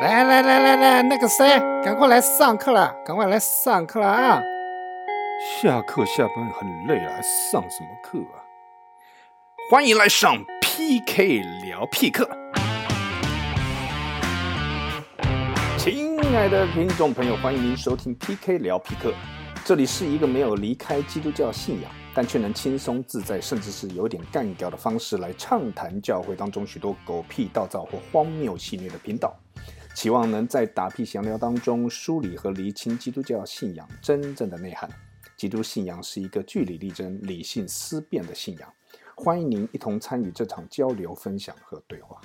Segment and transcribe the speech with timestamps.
[0.00, 4.40] 来来来来来，那个谁，赶快来上课了，赶快来上课了啊！
[5.60, 8.40] 下课下班很累了，还上什么课啊？
[9.70, 12.26] 欢迎来上 PK 聊 P 课。
[15.76, 19.12] 亲爱的听众朋友，欢迎您收听 PK 聊 P 课。
[19.66, 29.36] 这里是一个没有离开基督教信仰，但却能轻松自在，甚至是有点干掉的方式来畅谈教会当中许多狗屁倒灶或荒谬戏谑的频道。
[29.94, 34.88] 期望能在打屁闲聊当中梳理和厘清基督教信仰真正的内涵。
[35.36, 38.72] 基督信仰是一个据理力争、理性思辨的信仰。
[39.14, 42.20] 欢迎您一同参与这场交流、分享和对话。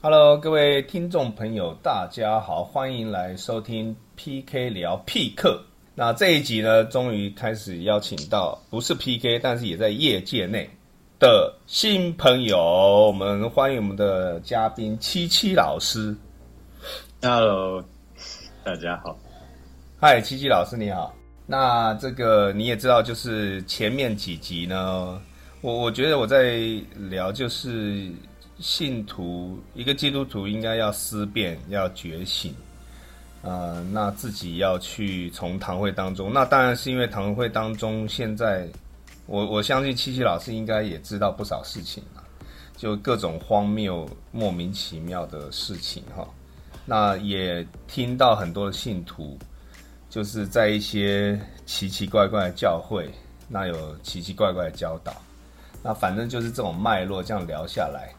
[0.00, 5.64] Hello，各位听众朋友，大家好，欢迎来收听 PK 聊 P 课。
[5.94, 10.70] 那这一集呢，终于开始邀请到不是 PK，但是也在业界内
[11.18, 12.58] 的新朋友。
[13.06, 16.14] 我们欢迎我们的嘉宾七七老师。
[17.22, 17.82] Hello，
[18.62, 19.18] 大家好。
[19.98, 21.14] 嗨，七七老师你好。
[21.46, 25.20] 那这个你也知道，就是前面几集呢，
[25.62, 26.58] 我我觉得我在
[27.08, 28.10] 聊就是
[28.58, 32.54] 信徒一个基督徒应该要思辨，要觉醒，
[33.42, 38.68] 呃，那自己要去从堂会当中，那当然是因为堂会当中现在，
[39.26, 42.24] 我我相信七七老师应该也知道不少事情啊，
[42.76, 46.26] 就各种荒谬、莫名其妙的事情哈。
[46.84, 49.38] 那也听到很多的信徒。
[50.08, 53.10] 就是在一些奇奇怪怪的教会，
[53.48, 55.12] 那有奇奇怪怪的教导，
[55.82, 58.14] 那反正就是这种脉络这样聊下来，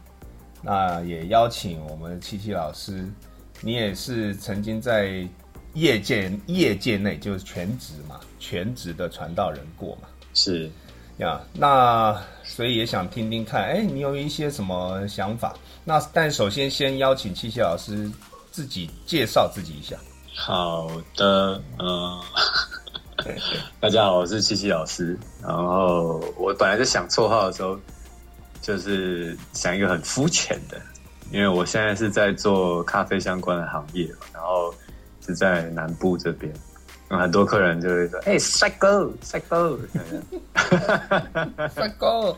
[0.61, 3.09] 那也邀请我们七七老师，
[3.61, 5.27] 你也是曾经在
[5.73, 10.69] 业界业界内就是全职嘛，全职的传道人过嘛，是
[11.17, 15.53] 呀，那所以也想听听看，哎，你有一些什么想法？
[15.83, 18.09] 那但首先先邀请七七老师
[18.51, 19.95] 自己介绍自己一下。
[20.35, 22.19] 好的，嗯，
[23.81, 25.17] 大家好，我是七七老师。
[25.41, 27.79] 然后我本来在想绰号的时候，
[28.61, 30.79] 就是想一个很肤浅的，
[31.31, 34.71] 因为我现在是在做咖啡相关的行业，然后
[35.25, 36.53] 是在南部这边，
[37.09, 39.79] 很多客人就会说：“哎、帅哥，帅哥，
[41.73, 42.37] 帅哥。”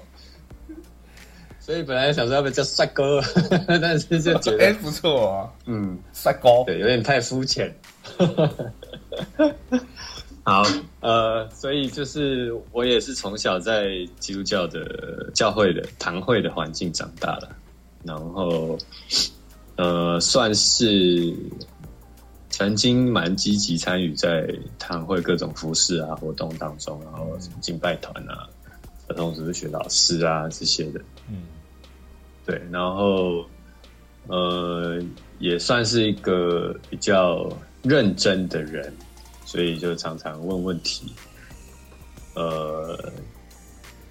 [1.59, 3.22] 所以本来想说要不要叫帅哥，
[3.68, 7.72] 但是就觉得哎、不错啊，嗯，帅哥，对，有点太肤浅。
[10.44, 10.63] 好，
[11.01, 17.56] 呃，所以就是我也是从小在基督教的教会的堂会的环境长大了，
[18.03, 18.75] 然后
[19.75, 21.31] 呃，算是
[22.59, 24.46] 曾经蛮积极参与在
[24.78, 28.50] 堂会各种服饰啊活动当中，然后敬拜团啊、
[29.08, 31.00] 儿童主日学老师啊这些的，
[31.30, 31.44] 嗯，
[32.46, 33.46] 对，然后
[34.28, 35.02] 呃，
[35.40, 37.50] 也算是一个比较
[37.81, 38.94] 认真的人，
[39.46, 41.14] 所以就常常问问题，
[42.36, 43.09] 呃，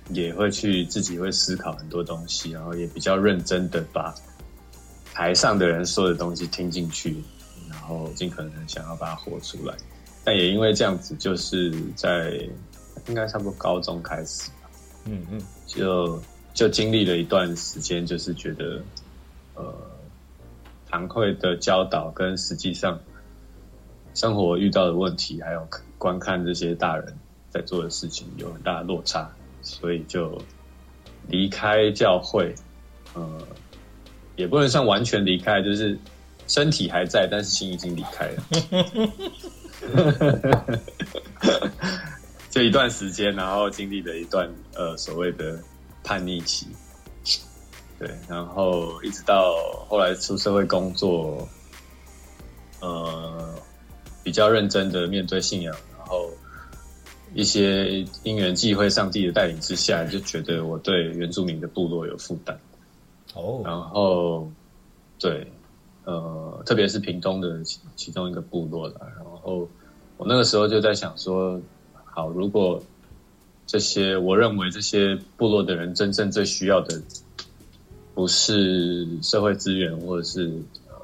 [0.08, 4.14] 也会去自己会思考很多东西，然后也比较认真的把
[5.12, 7.37] 台上的人说的东西听进去，然
[7.88, 9.74] 后尽可能想要把它活出来。
[10.24, 12.46] 但也因为这样子，就是在
[13.06, 14.68] 应该差不多高中开始吧，
[15.06, 16.20] 嗯嗯，就
[16.52, 18.82] 就经历了一段时间，就是觉得，
[19.54, 19.74] 呃，
[20.90, 23.00] 堂会的教导跟实际上
[24.12, 25.66] 生活遇到的问题，还有
[25.96, 27.16] 观看这些大人
[27.48, 29.30] 在做的事情有很大的落差，
[29.62, 30.38] 所以就
[31.28, 32.54] 离开教会，
[33.14, 33.40] 呃，
[34.36, 35.98] 也不能算完全离开，就是
[36.48, 38.42] 身体还在，但是心已经离开了。
[42.50, 45.62] 就一段时间，然后经历了一段呃所谓的
[46.02, 46.66] 叛逆期，
[47.98, 49.54] 对，然后一直到
[49.86, 51.46] 后来出社会工作，
[52.80, 53.54] 呃，
[54.24, 56.30] 比较认真的面对信仰，然后
[57.34, 62.58] 一些因缘际会、上帝的带领之下，就觉得我对原住民的部落有负担，
[63.34, 64.50] 哦，然后
[65.20, 65.46] 对，
[66.08, 69.68] 呃，特别是屏东的其其中一个部落了，然后
[70.16, 71.60] 我那个时候就在想说。
[72.10, 72.82] 好，如果
[73.64, 77.00] 这些我认为这些部落的人真正最需要的，
[78.12, 80.50] 不是社会资源，或者是
[80.88, 80.96] 呃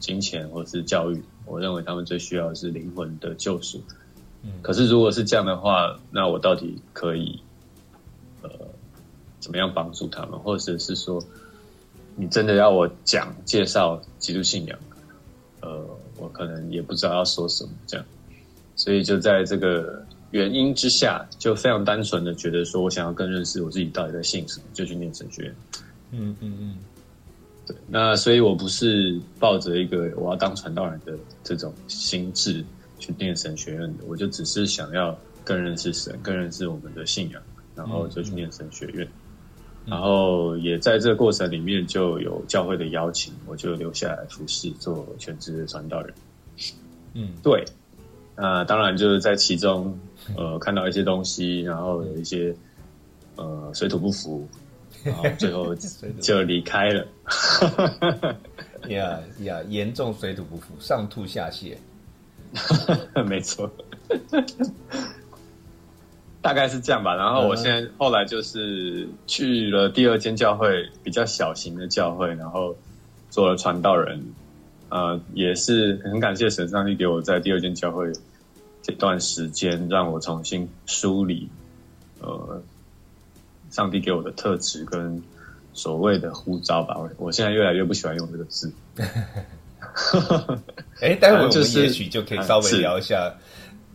[0.00, 3.80] 金钱，或者是教育，我认为他们最需要的是灵魂的救赎。
[4.42, 7.40] 嗯可是如果是这样的话，那我到底可以
[8.42, 8.50] 呃
[9.38, 11.22] 怎么样帮助他们，或者是说，
[12.16, 14.78] 你真的要我讲介绍基督信仰，
[15.60, 15.86] 呃，
[16.18, 18.06] 我可能也不知道要说什么这样，
[18.76, 20.04] 所以就在这个。
[20.30, 25.54] 原因之下，就非常单纯的觉得说，我想要更认识我自己到底在信什么，就去念神学院。
[26.10, 26.76] 嗯嗯嗯，
[27.68, 32.64] 对，那所以我不是抱着一个我要当传道人的这种心智
[32.98, 37.40] 去念神学院的，我就只是想要更认识神，更认识我们的信仰，
[37.76, 39.06] 然后就去念神学院。
[39.86, 46.14] 然后也在这个过程里面就有教会的邀请，我就留下来服侍，做全职的传道人。
[47.12, 47.64] 嗯，对，
[48.34, 49.98] 那当然就是在其中，
[50.36, 52.54] 呃，看到一些东西，然后有一些
[53.36, 54.48] 呃水土不服，
[55.04, 55.74] 然后最后
[56.20, 57.06] 就离开了。
[58.88, 61.76] 呀呀，严重水土不服，上吐下泻。
[63.26, 63.70] 没错。
[66.44, 72.76] 大概是这样吧，然后我现在后来就是去了第二间教会，比较小型的教会，然后
[73.30, 74.22] 做了传道人，
[74.90, 78.12] 呃，也是很感谢神上帝给我在第二间教会
[78.82, 81.48] 这段时间，让我重新梳理，
[82.20, 82.62] 呃，
[83.70, 85.22] 上帝给我的特质跟
[85.72, 86.94] 所谓的呼召吧。
[86.98, 88.70] 我我现在越来越不喜欢用这个字。
[91.00, 93.34] 哎，待会 我们也许就可以稍微聊一下。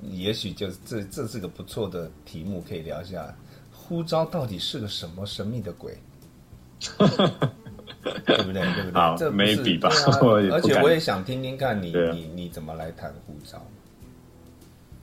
[0.01, 3.35] 也许就这这是个不错的题目，可以聊一下。
[3.71, 5.97] 呼召到底是个什么神秘的鬼？
[6.87, 8.61] 对不对？
[8.75, 8.93] 对不对？
[8.93, 9.89] 好，这没比吧？
[10.51, 13.65] 而且我也想听听看你你你怎么来谈呼召。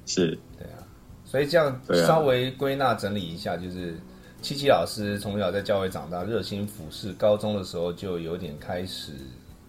[0.06, 0.78] 是，对啊。
[1.24, 3.98] 所以这样稍微归纳整理一下，就是
[4.40, 9.12] 七七老师从小在教会长大，热心服侍，高中的时候就有点开始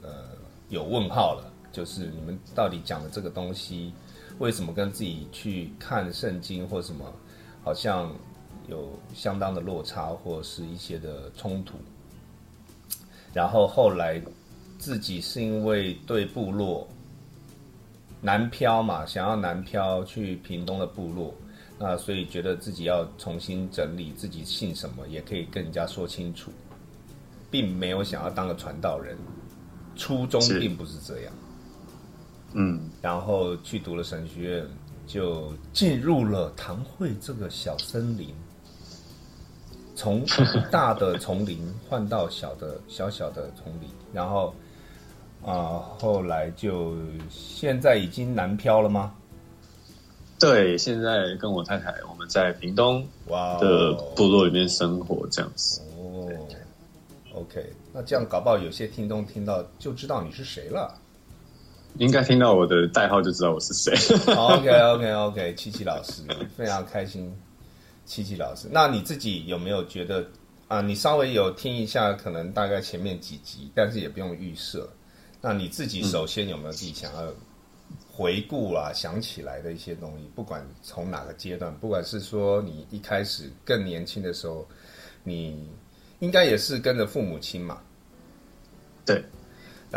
[0.03, 0.09] 呃
[0.69, 3.91] 有问号了，就是你们到底讲的这个东西。
[4.39, 7.12] 为什么跟自己去看圣经或什么，
[7.63, 8.13] 好像
[8.68, 11.78] 有相当的落差，或是一些的冲突？
[13.34, 14.22] 然后后来
[14.78, 16.88] 自己是因为对部落
[18.22, 21.34] 南漂嘛，想要南漂去屏东的部落，
[21.80, 26.51] 那所以觉得自己要重新整理自己姓什么，也可以跟人家说清楚，
[27.50, 29.18] 并没有想要当个传道人，
[29.95, 31.34] 初衷并不是这样。
[32.54, 34.68] 嗯，然后去读了神学院，
[35.06, 38.34] 就进入了堂会这个小森林，
[39.96, 40.24] 从
[40.72, 44.54] 大的丛林换到小的小小的丛林，然后
[45.46, 46.96] 啊，后来就
[47.30, 49.14] 现在已经南漂了吗？
[50.40, 55.82] 对，现在跟我太太我们在屏东哇的部落里面生活这样子。
[55.98, 56.30] 哦
[57.34, 60.96] ，OK，那这样搞不好有些听众听到就知道你是谁了。
[62.00, 63.94] 应该听到我的代号就知道我是谁。
[64.34, 66.22] OK OK OK，七七老师
[66.56, 67.36] 非常开心。
[68.06, 70.26] 七七老师，那你自己有没有觉得
[70.70, 70.80] 啊？
[70.80, 74.90] 你稍微有听一下，可能大概前面几集，但是也不用预设。
[75.42, 77.34] 那你自己首先有没有自己想要
[78.10, 80.32] 回顾啊、想起来的一些东西？
[80.34, 84.66] 不管从哪个阶段，不管是说你一开始更年轻的时候，
[85.24, 85.70] 你
[86.20, 87.80] 应该也是跟着父母亲嘛？
[89.06, 89.22] 对。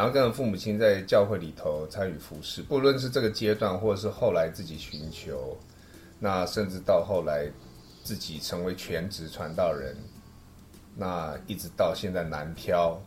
[0.00, 5.55] 然后跟着父母亲在教会里头参与服侍，不论是这个阶段，或者是后来自己寻求，
[6.19, 7.47] 那甚至到后来
[8.02, 9.94] 自己成为全职传道人，
[10.97, 12.99] 那一直到现在南漂，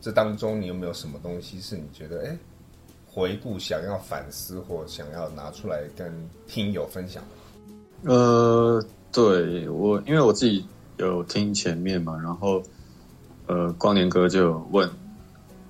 [0.00, 2.38] 这当中你有没有什么东西是你觉得哎，
[3.08, 6.14] 回顾想要反思或想要拿出来跟
[6.46, 7.24] 听友分享？
[8.04, 8.80] 呃，
[9.10, 10.64] 对我，因为我自己
[10.98, 12.62] 有听前面嘛，然后
[13.48, 14.88] 呃，光年哥就问。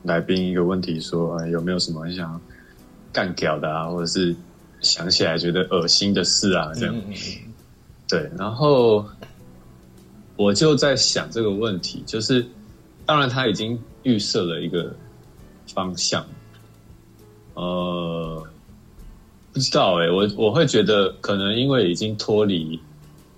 [0.04, 2.38] 来宾一个问题说：“有没有什么很想
[3.10, 4.36] 干掉的啊，或者是
[4.82, 6.94] 想起来觉得恶心的事啊？”这样，
[8.06, 8.30] 对。
[8.36, 9.06] 然后
[10.36, 12.46] 我就在想这个问题，就是
[13.06, 14.94] 当然他已经预设了一个
[15.72, 16.26] 方向，
[17.54, 18.46] 呃，
[19.54, 22.78] 不知道哎，我我会觉得可能因为已经脱离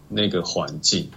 [0.09, 1.09] 那个环境，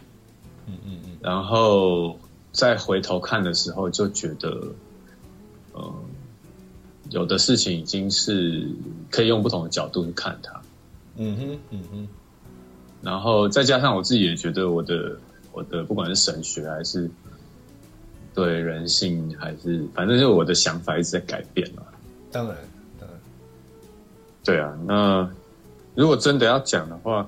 [0.67, 2.19] 嗯嗯嗯，然后
[2.51, 4.55] 再回头看的时候，就觉得。
[5.79, 5.93] 嗯，
[7.09, 8.67] 有的事情已经是
[9.09, 10.61] 可以用不同的角度去看它。
[11.15, 12.07] 嗯哼，嗯哼。
[13.01, 15.17] 然后再加上我自己也觉得，我的
[15.53, 17.09] 我的不管是神学还是
[18.33, 21.83] 对人性，还是反正就我的想法一直在改变嘛。
[22.31, 22.57] 当然，
[22.99, 23.19] 当然。
[24.43, 25.29] 对啊，那
[25.95, 27.27] 如果真的要讲的话，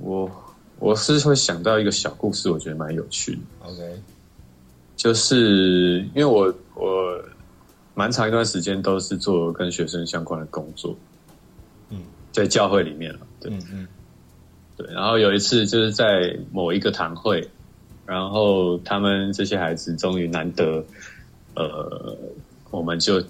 [0.00, 0.30] 我
[0.78, 3.40] 我是会想到一个小故事，我觉得蛮有趣的。
[3.62, 4.02] OK，
[4.96, 7.24] 就是因为我我。
[7.94, 10.96] 蛮长一段时间都是做跟学生相关的工作，
[11.90, 11.98] 嗯，
[12.32, 13.88] 在教会里面了，对，嗯嗯，
[14.76, 14.86] 对。
[14.92, 17.48] 然后有一次就是在某一个堂会，
[18.04, 20.84] 然后他们这些孩子终于难得，
[21.54, 22.16] 呃，
[22.70, 23.22] 我们就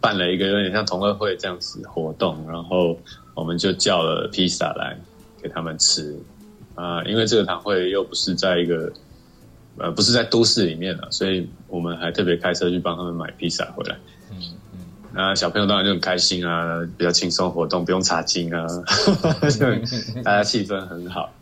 [0.00, 2.98] 办了一个有点像同乐会这样子活动，然后
[3.34, 4.98] 我们就叫了披萨来
[5.40, 6.18] 给他们吃，
[6.74, 8.92] 啊，因为这个堂会又不是在一个
[9.78, 13.96] 呃，不是在都市里面了，所以我们还特别开车去帮他们买披萨回来。
[14.30, 14.38] 嗯
[14.72, 14.78] 嗯，
[15.12, 18.66] 那小朋友当然就很开心啊，比较轻松活动，不用查经啊，
[20.24, 21.32] 大家气氛很好，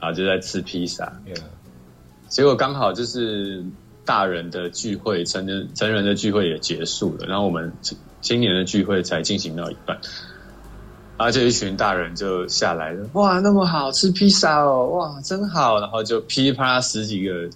[0.00, 1.12] 然后就在吃披萨。
[2.28, 3.64] 结果刚好就是
[4.04, 7.72] 大人的聚会，成人成人的聚会也结束了，然后我们
[8.20, 9.98] 今年的聚会才进行到一半。
[11.20, 15.78] 然后就一群大人就下来了，哇，那么好吃披萨哦，哇，真好！
[15.78, 17.50] 然后就噼里啪啦十几个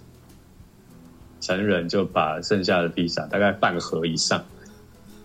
[1.41, 4.39] 成人就把剩下的披萨，大概半盒以上，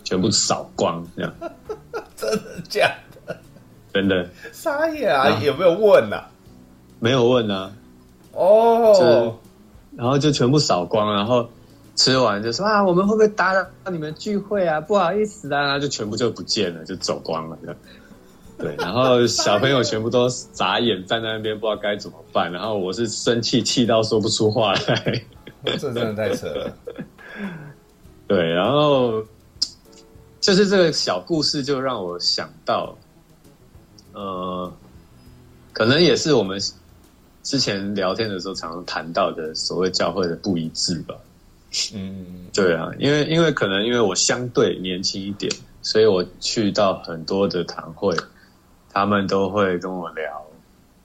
[0.04, 1.34] 全部扫光，这样。
[2.16, 2.90] 真的假
[3.26, 3.36] 的？
[3.92, 4.26] 真的。
[4.52, 5.28] 撒野啊！
[5.42, 6.16] 有没有问呢？
[6.98, 7.70] 没有问啊。
[8.32, 9.38] 哦。
[9.94, 11.46] 然后就全部扫光，然后
[11.94, 14.80] 吃完就说啊，我们会不会打扰你们聚会啊？
[14.80, 17.58] 不好意思啊，然后就全部就不见了，就走光了。
[18.60, 22.52] 对，然后小朋友全部都眨眼站在那边，不知道该怎么办。
[22.52, 25.22] 然后我是生气，气到说不出话来。
[25.64, 26.76] 这真的太扯了。
[28.28, 29.24] 对，然后
[30.40, 32.94] 就是这个小故事，就让我想到，
[34.12, 34.70] 呃，
[35.72, 36.60] 可能也是我们
[37.42, 41.14] 之前聊天的时候常常谈到的所谓教会的不一致吧。
[41.94, 45.50] 嗯，对啊，因为因为可能因为我相对年轻一点，
[45.80, 48.14] 所以我去到很多的堂会。
[48.92, 50.46] 他们都会跟我聊，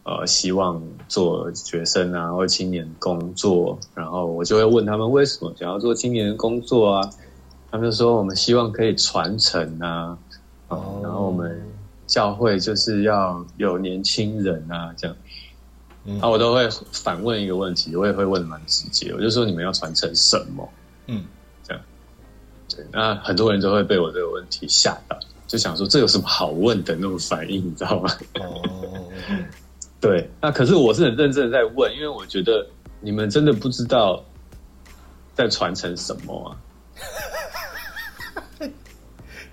[0.03, 7.09] 呃，希望做学生啊，或青年工作，然后我就会问他们为什么想要做青年工作啊？
[7.71, 10.17] 他们就说我们希望可以传承啊，
[10.69, 11.61] 哦，然后我们
[12.07, 15.15] 教会就是要有年轻人啊，这样，
[16.21, 20.69] 啊，我都会反问一个问题，我也会问蛮直接，我就说你们要传承什么？
[21.07, 21.25] 嗯，
[21.63, 21.83] 这样，
[22.69, 25.19] 对，那很多人都会被我这个问题吓到。
[25.55, 28.11] 就想说这有什么好问的那种反应，你知道吗？
[28.41, 28.61] 哦，
[30.01, 32.67] 对，那可是我是很认真的在问，因为我觉得
[32.99, 34.21] 你们真的不知道
[35.33, 36.51] 在传承什么啊。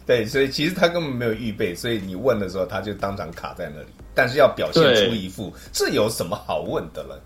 [0.04, 7.22] 对，所以其实他根本没有预备，所以你问的时候他就当场卡在那里，但是要表现出一副这有什么好问的了。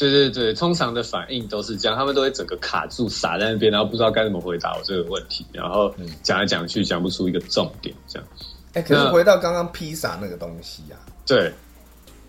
[0.00, 8.26] 对对对，通常的反应都是这样，他们都会整个卡住，傻在那边，然后不知道该怎么回答我这个问题，然后讲来讲去讲不出一个重点，这样。
[8.72, 11.52] 哎，可是回到刚刚披萨那个东西啊，对，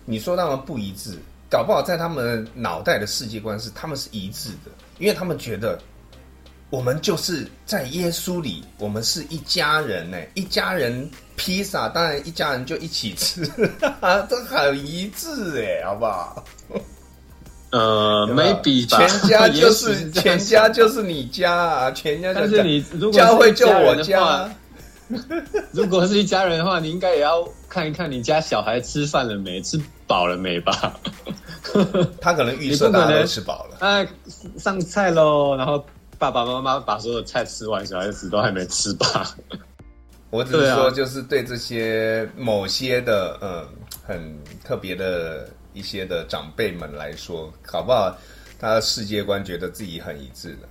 [0.04, 1.16] 你说他们不一致，
[1.48, 5.78] 搞不好在他们脑袋的世界观是他们是一致的，因为他们觉得
[6.68, 13.46] 我们就是在耶稣里，我们是一家人呢，一家人披萨，当然一家人就一起吃，
[14.28, 16.44] 这很一致哎，好不好？
[17.72, 22.84] 呃，没比全家就是全家就是你家啊，全家就是你。
[22.92, 24.48] 如果教会就我家。
[25.72, 30.98] 如果是一家人的话，你应该也要看一看你家小孩吃饭了没，吃饱了没吧？
[32.20, 33.76] 他可能预设大家都吃饱了。
[33.80, 34.06] 哎，
[34.58, 35.54] 上菜喽！
[35.56, 35.84] 然后
[36.18, 39.34] 爸爸妈妈把所有菜吃完，小孩子都还没吃吧？
[40.30, 43.66] 我只是说，就是对这些某些的嗯
[44.06, 45.48] 很特别的。
[45.74, 48.16] 一些的长辈们来说，搞不好
[48.58, 50.68] 他的世界观觉得自己很一致的。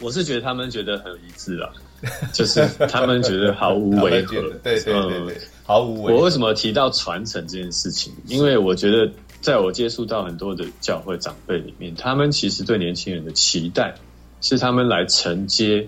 [0.00, 1.72] 我是觉得他们觉得很一致了，
[2.32, 4.40] 就是他们觉得毫无违和。
[4.62, 6.18] 对对对对，毫无违和。
[6.18, 8.12] 我为什么提到传承这件事情？
[8.26, 9.08] 因为我觉得，
[9.40, 13.94] 在我接触到很多的教会长辈里面，他们其实对年轻人的期待
[14.40, 15.86] 是他们来承接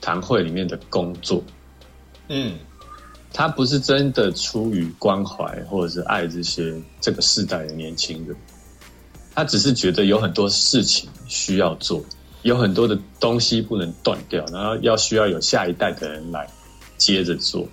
[0.00, 1.40] 堂会里面的工作。
[2.28, 2.58] 嗯。
[3.36, 8.36] 他不是真的出于关怀或者是爱这些这个世代的年轻人，
[9.34, 12.00] 他只是觉得有很多事情需要做，
[12.42, 16.48] 有很多的东西不能断掉，然后要需要有下一代的人来
[16.96, 17.66] 接着做。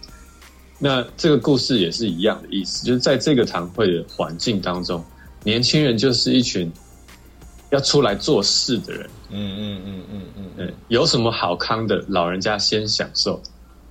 [0.80, 5.06] 那这个故事也是一样的意思，就是在这个堂会的环境当中，
[5.44, 6.72] 年轻人就是一群
[7.70, 9.08] 要出来做事的人。
[9.30, 13.40] 嗯嗯嗯嗯嗯，嗯，有什么好康的，老人家先享受。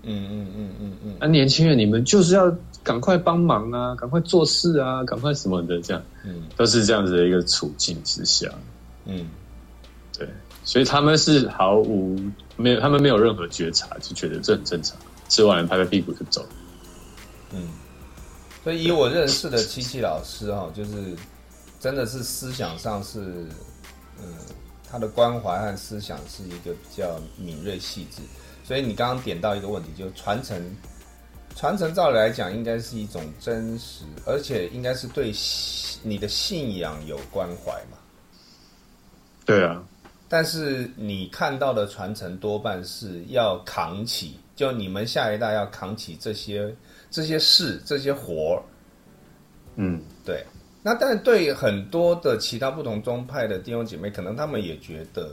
[0.02, 2.50] 嗯嗯嗯嗯嗯，那年轻人你们就是要
[2.82, 8.48] 赶快帮忙啊，赶快做事啊，赶快什么的，这样，嗯，都是这样子的一个处境之下，
[9.04, 9.26] 嗯，
[10.16, 10.26] 对，
[10.64, 12.18] 所以他们是毫无
[12.56, 14.96] 没有，他们没有任何觉察，就觉得这很正常，
[15.28, 16.46] 吃完拍拍屁股就走。
[17.52, 17.68] 嗯，
[18.64, 20.90] 所以以我认识的七七老师哈，就是
[21.78, 23.20] 真的是思想上是，
[24.18, 24.24] 嗯，
[24.90, 28.22] 他的关怀和思想是一个比较敏锐细致。
[28.70, 30.56] 所以你刚刚点到一个问题，就是传承，
[31.56, 35.32] 传承照理来讲应该是一种真实，而且应该是对
[36.04, 37.98] 你的信仰有关怀嘛。
[39.44, 39.82] 对啊。
[40.28, 46.72] 但是你看到的传承多半是要扛起，就你们下一代要扛起这些
[47.10, 48.62] 这些事这些活儿。
[49.74, 50.46] 嗯，对。
[50.80, 55.32] 那但对很多的其他不同宗派的弟兄姐妹，可能他们也觉得，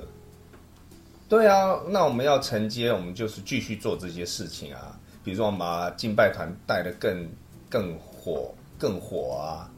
[1.30, 4.98] 对啊，那我们要承接，我们就是继续做这些事情啊。
[5.24, 7.30] 比如说，我们把敬拜团带的更
[7.70, 9.70] 更火、更火啊，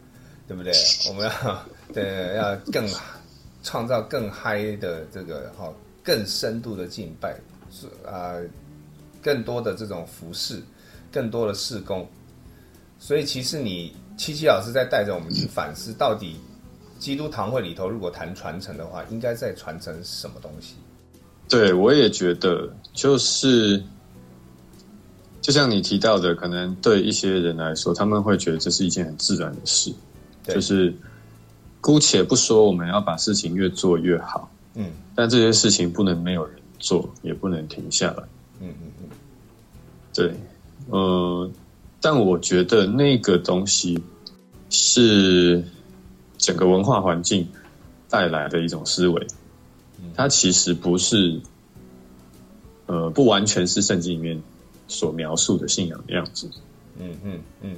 [0.47, 0.71] 对不对？
[1.07, 2.87] 我们要 对要更
[3.63, 7.35] 创造更嗨的这个哈，更深度的敬拜
[7.71, 8.35] 是啊，
[9.21, 10.61] 更多的这种服饰，
[11.11, 12.07] 更多的事工。
[12.99, 13.95] 所以，其实你。
[14.19, 16.35] 七七老师在带着我们去反思，到底
[16.99, 20.75] 基督堂会里头，如果谈传承的话，应该在传承什么东西？
[21.49, 23.83] 对，我也觉得，就是
[25.41, 29.91] 就像你提到的，可能对一些人来说，他们会觉得这是一件很自然的事，
[30.47, 30.93] 就是
[31.81, 38.23] 姑且不说我们要把事情越做越好，嗯，但这些事情不能没有人做，也不能停下来，
[38.61, 39.09] 嗯嗯嗯，
[40.13, 40.33] 对，
[40.89, 41.51] 呃。
[42.01, 44.01] 但我觉得那个东西
[44.69, 45.61] 是
[46.37, 47.45] 整个文化环境
[48.09, 49.27] 带来的一种思维，
[50.15, 51.39] 它其实不是，
[52.87, 54.41] 呃，不完全是圣经里面
[54.87, 56.49] 所描述的信仰的样子。
[56.99, 57.77] 嗯嗯嗯，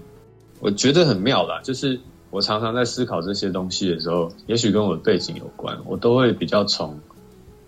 [0.59, 1.99] 我觉得很妙啦，就是
[2.29, 6.99] 我常常在思考这些东西的时候，也许跟我的背景有关，我都会比较从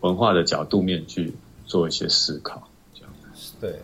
[0.02, 1.34] 文化的角度面去
[1.66, 3.12] 做一些思考，这样。
[3.62, 3.80] 对。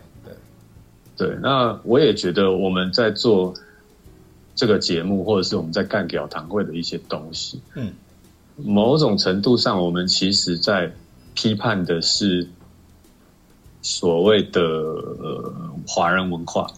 [1.16, 3.52] 对，那我也觉得我们在做
[4.54, 7.92] 这个节目，或者是我们在干表堂会的一些东西，嗯，
[8.56, 10.92] 某种程度上，我们其实在
[11.34, 12.48] 批判的是
[13.82, 15.52] 所谓的呃
[15.86, 16.70] 华人文化，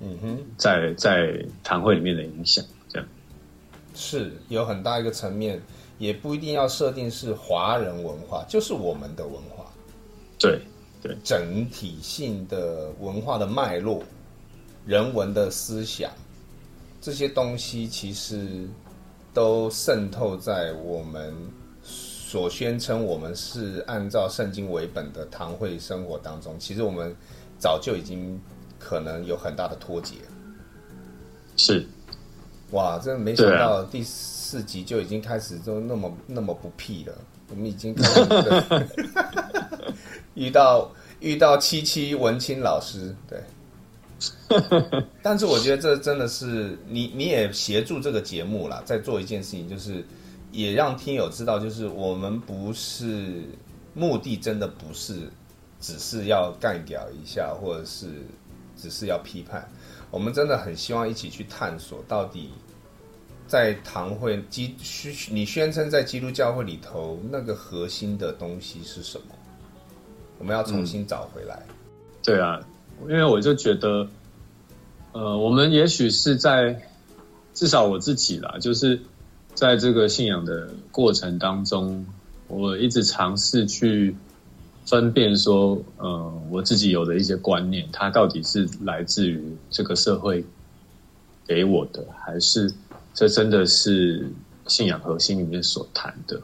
[0.00, 3.08] 嗯哼，在在堂会里面的影响，这样。
[3.94, 5.60] 是有很大一个层面，
[5.98, 9.64] 也不一定要设定是华人文化，就是我们的文化，
[10.38, 10.60] 对。
[11.22, 14.02] 整体性的文化的脉络、
[14.86, 16.10] 人文的思想，
[16.98, 18.66] 这些东西其实
[19.34, 21.34] 都渗透在我们
[21.82, 26.56] 所宣称我们是按照圣经为本的堂会生活当中。
[26.58, 27.14] 其实我们
[27.58, 28.40] 早就已经
[28.78, 30.14] 可能有很大的脱节。
[31.56, 31.86] 是，
[32.70, 37.12] 哇，真的没想到第四集就已经开始都那么那么不屁了。
[37.50, 37.94] 我们已经
[40.34, 43.38] 遇到遇到七七文清老师，对，
[45.22, 50.04] 但是我觉得这真的是你你也协助这个节目啦，在做一件事情，就是
[50.52, 53.42] 也让听友知道，就是我们不是
[53.94, 55.28] 目的，真的不是
[55.80, 58.06] 只是要干掉一下，或者是
[58.76, 59.68] 只是要批判，
[60.10, 62.50] 我们真的很希望一起去探索到底。
[63.46, 69.26] 在堂会基宣你宣称在基督教会里头那个核心的东西是什么？
[70.38, 71.62] 我们要重新找回来。
[72.22, 72.58] 对啊，
[73.02, 74.08] 因为我就觉得，
[75.14, 76.82] 呃，我们也许是在
[77.54, 79.00] 至少我自己啦，就是
[79.54, 82.04] 在这个信仰的过程当中，
[82.48, 84.16] 我一直尝试去
[84.84, 90.44] 分辨说，呃，我自己有的一些观念，它到底是来自于这个社会
[91.46, 92.74] 给我的，还是？
[93.14, 94.28] 这真的是
[94.66, 96.40] 信仰核心里面所谈的，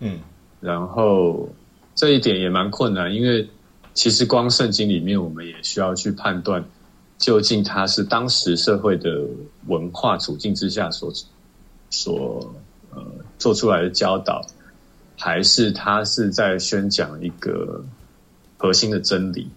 [0.00, 0.18] 嗯，
[0.60, 1.48] 然后
[1.94, 3.48] 这一点也蛮困难，因为
[3.94, 6.66] 其实光圣经里面，我们也需要去判断，
[7.22, 9.24] 究竟它是当时社会的
[9.68, 11.12] 文化处境之下所
[11.88, 12.52] 所
[12.90, 13.00] 呃
[13.38, 14.44] 做出来的教导，
[15.16, 17.80] 还是他是在宣讲一个
[18.56, 19.48] 核心的真理，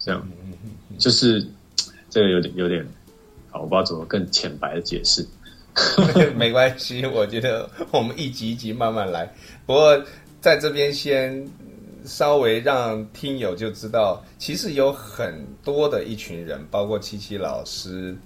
[0.00, 0.28] 这样，
[0.98, 1.46] 就是
[2.08, 2.84] 这个有点有点，
[3.50, 5.24] 好，我不知道怎么更浅白的解释。
[6.34, 9.32] 没关系，我觉得我们一集一集慢慢来。
[9.64, 10.04] 不过
[10.40, 11.48] 在这边先
[12.04, 18.16] 稍微让听友就知道，其实有很多的一群人，包括七七老师，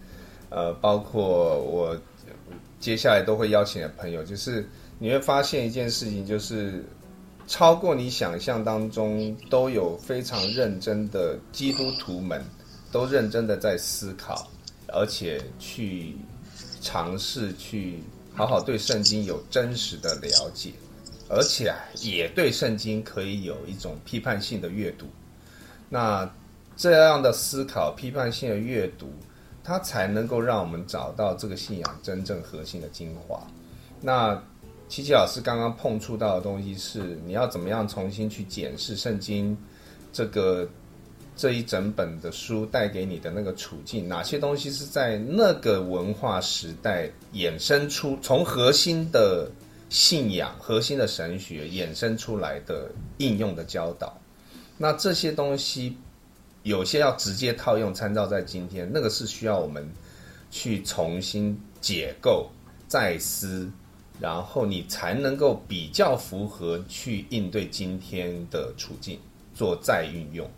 [0.50, 1.96] 呃，包括我
[2.78, 6.84] 接下来都会邀请的朋友，就是你会发现一件事情，就是
[7.46, 12.44] 超过你想象当中，都有非常认真的基督徒们，
[12.90, 14.48] 都认真的在思考，
[14.88, 16.16] 而且去。
[16.80, 18.02] 尝试去
[18.34, 20.70] 好好对圣经有真实的了解，
[21.28, 25.06] 而且也对圣经可以有一种批判性的阅读。
[25.88, 26.28] 那
[26.76, 29.08] 这样的思考、批判性的阅读，
[29.62, 33.42] 它才能够让我们找到这个信仰真正核心的精华。
[34.00, 34.40] 那
[34.88, 39.56] 琪琪老师刚刚碰触到的东西是，你要怎么样重新去检视圣经
[40.12, 40.68] 这个。
[41.36, 49.50] 这一整本的书带给你的那个处境，哪些东西是在那个文化时代衍生出，从核心的
[49.88, 54.18] 信仰、核心的神学衍生出来的应用的教导？
[54.76, 55.96] 那这些东西
[56.62, 59.88] 有些要直接套用参照在今天，那个是需要我们
[60.50, 62.50] 去重新解构，
[62.88, 63.70] 再思，
[64.18, 69.18] 然后你才能够比较符合去应对今天的处境，
[69.54, 70.48] 做再运用。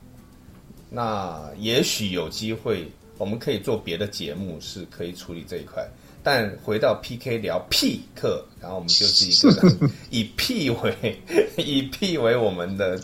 [0.89, 5.87] 那也许有机会，我们可以做别的节目，是可以处理这一块。
[6.29, 11.21] 但回到 PK 聊 P 课，然后我们就是一个 以 P 为
[11.57, 12.99] 以 P 为我们的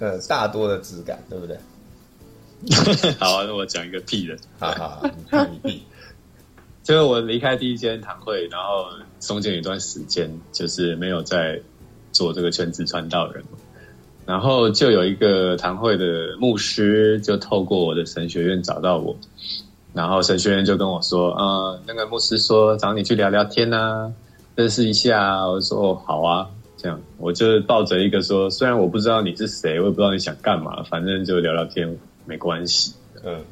[0.00, 1.56] 呃大多的质感，对不对？
[3.18, 5.82] 好，那我讲一个 P 的，哈哈，你屁，
[6.84, 8.84] 就是我离开第一间堂会，然后
[9.18, 11.58] 中间有一段时间就是没有在
[12.12, 13.42] 做这个全职传道人
[14.26, 19.16] 然后就有一个堂会的牧师就透过我的神学院找到我。
[19.98, 24.12] 然后神学院就跟我说：“呃，那个牧师说找你去聊聊天呐，
[24.54, 26.46] 认识一下。”我说：“哦，好啊。”
[26.80, 32.94] 这样我就抱着一个说：“虽然我不知道你是谁，我也不知道你想干嘛，反正就聊聊天没关系。”
[33.26, 33.42] 嗯，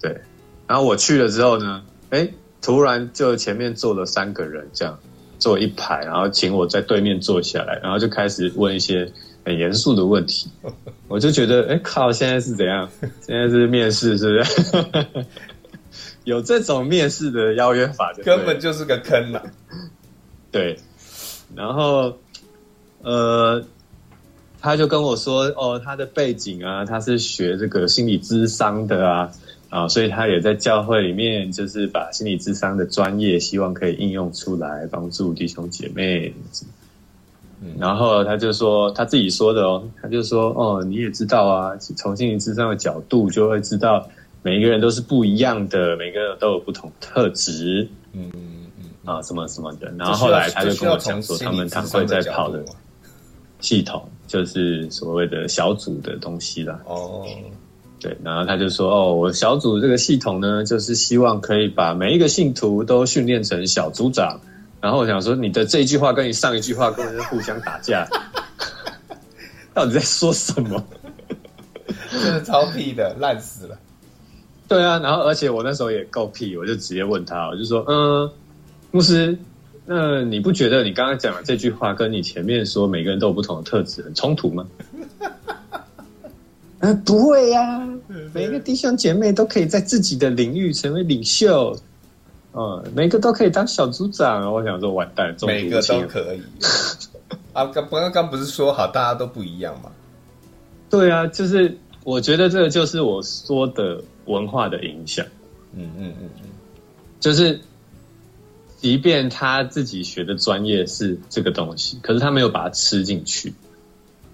[0.00, 0.20] 对。
[0.66, 2.28] 然后我去了之后呢，哎，
[2.60, 4.98] 突然就前面坐了三个人，这样
[5.38, 9.12] 坐一排，然后请我在对面坐下来，然后就开始问一些。
[9.44, 10.48] 很严肃的问题，
[11.08, 12.88] 我就觉得，哎靠，现在是怎样？
[13.26, 15.26] 现在是面试，是不是？
[16.24, 19.42] 有这种面试的邀约法，根本就是个坑呐。
[20.50, 20.78] 对，
[21.54, 22.16] 然后，
[23.02, 23.64] 呃，
[24.60, 29.32] 他就跟我说，哦，他的背景啊，他是学这个心理智商的啊，
[29.70, 36.34] 啊，所以他也在教会里面，就是把心理智商的专业，希望可以应用出来，帮助弟兄姐妹。
[37.78, 44.08] 然后他就说他自己说的哦，他就说哦，你也知道啊，从心理智商的角度就会知道，
[44.42, 49.92] 每一个人都是不一样的，每个人都有不同特质，嗯嗯嗯啊什么什么的。
[49.98, 52.64] 然后后来他就跟我讲说，他们他会在跑的
[53.60, 56.80] 系统，就是所谓的小组的东西啦。
[56.84, 57.24] 哦，
[58.00, 64.40] 对，然后他就说哦，我小组这个系统呢，就是希望可以把每一个信徒都训练成小组长。
[64.80, 68.04] 然后我想说，你的这一句话跟你上一句话根本是互相打架，
[69.72, 70.84] 到底在说什么？
[72.10, 73.78] 真的超屁的，烂死了。
[74.72, 78.30] 对啊，然后而且我那时候也够屁，我就直接问他，我就说，嗯，
[78.90, 79.36] 牧师，
[79.84, 84.66] 那你不觉得你刚刚讲的这句话跟你前面说每个人都有不同的特质很冲突吗？
[86.80, 87.86] 呃，不会呀，
[88.32, 91.76] 每个弟兄姐妹都可以在自己的领域成为领袖。
[92.54, 96.42] 嗯，每个都可以当小组长我想说，完蛋，每个都可以。
[97.52, 99.90] 啊，刚刚刚不是说好大家都不一样吗？
[100.88, 105.24] 对啊，就是我觉得这个就是我说的文化的影响。
[105.74, 106.48] 嗯嗯嗯嗯，
[107.20, 107.60] 就是
[108.78, 113.54] 即便他自己学的专业是这个东西，可是他没有把它吃进去，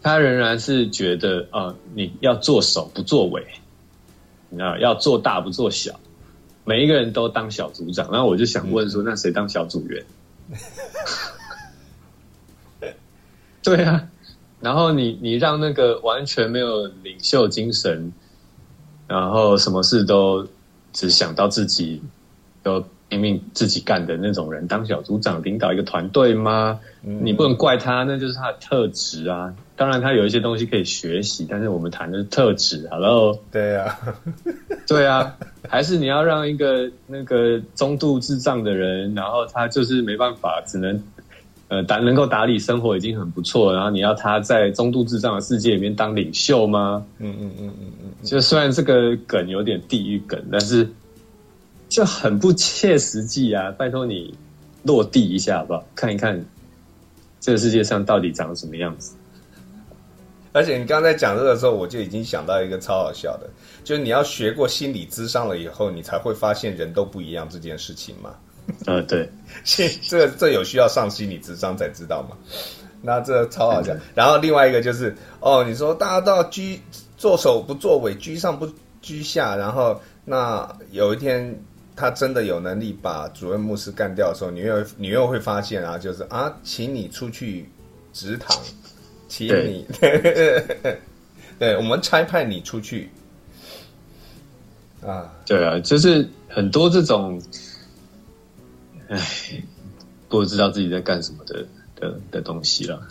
[0.03, 3.47] 他仍然是觉得啊，你要做首不做尾，
[4.49, 6.01] 你知道，要做大不做小。
[6.65, 10.05] 每一个人都当小组长，然后我就想问说，那谁当小组员？
[13.63, 14.09] 对啊，
[14.61, 18.13] 然后你你让那个完全没有领袖精神，
[19.07, 20.47] 然后什么事都
[20.93, 22.03] 只想到自己，
[22.63, 26.81] 都拼命自己干的那种人当小组长，领导一个团队吗？
[27.01, 29.55] 你不能怪他，那就是他的特质啊。
[29.77, 32.89] 当然，他有一些东西可以学习，但是我们谈的是特质。
[32.91, 33.97] Hello，对啊，
[34.89, 35.37] 对啊，
[35.69, 41.01] 还是你要让一个那个中度智障的人，然后他就是没办法，只能
[41.69, 47.05] 呃打能够打理生活已经很不错，然后你要他在中度智障的世界里面当领袖吗？
[47.19, 50.89] 嗯嗯嗯嗯嗯，就虽然这个梗有点地狱梗，但是
[51.89, 53.71] 就很不切实际啊！
[53.73, 54.35] 拜托你
[54.83, 55.85] 落地一下好不好？
[55.95, 56.45] 看一看
[57.41, 59.15] 这个世界上到底长什么样子。
[60.53, 63.49] 而且你刚才讲这个时候，我就已经想到一个超好笑的，
[63.85, 68.31] 就是你要学过心理智商了以后，你才会发现人都不一样这件事情嘛。
[68.87, 69.29] 呃，对，
[69.65, 72.37] 这这有需要上心理智商才知道嘛。
[73.03, 73.95] 那这超好笑。
[74.15, 76.81] 然后另外一个就是，哦，你说大家都要居
[77.17, 78.69] 做首不作尾，居上不
[79.01, 81.55] 居下，然后那有一天
[81.97, 87.69] 他真的有能力把主任牧师干掉的时候，你又你又会发现啊，就是啊，请你出去
[88.13, 88.57] 直堂。
[89.29, 89.87] 请你，
[91.59, 93.11] 对，我们差派你出去
[95.07, 95.31] 啊！
[95.45, 97.39] 对啊，就是很多这种，
[99.09, 99.63] 唉，
[100.29, 101.67] 不知道自己在干什么的
[101.97, 103.07] 的的东西了，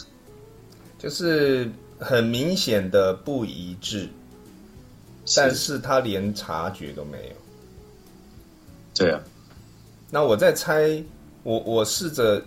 [0.98, 4.08] 就是很明显的不一致，
[5.36, 7.36] 但是他连察觉都没有。
[8.96, 9.22] 对啊，
[10.10, 11.04] 那我在猜，
[11.44, 12.42] 我我试着